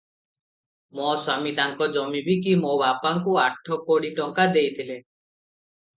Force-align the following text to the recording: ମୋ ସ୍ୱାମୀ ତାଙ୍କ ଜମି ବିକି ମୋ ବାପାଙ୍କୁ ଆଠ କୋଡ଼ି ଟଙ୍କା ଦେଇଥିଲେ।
ମୋ 0.99 1.09
ସ୍ୱାମୀ 1.25 1.51
ତାଙ୍କ 1.59 1.89
ଜମି 1.97 2.23
ବିକି 2.29 2.55
ମୋ 2.63 2.73
ବାପାଙ୍କୁ 2.83 3.39
ଆଠ 3.45 3.79
କୋଡ଼ି 3.91 4.13
ଟଙ୍କା 4.21 4.47
ଦେଇଥିଲେ। 4.57 5.01